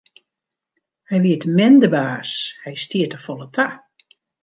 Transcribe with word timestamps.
Hy 1.07 1.17
wie 1.23 1.37
te 1.41 1.49
min 1.57 1.75
de 1.81 1.89
baas, 1.95 2.31
hy 2.63 2.73
stie 2.83 3.07
te 3.11 3.17
folle 3.25 3.47
ta. 3.55 3.67